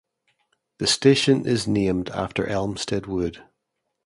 [0.79, 3.43] The station is named after Elmstead Wood.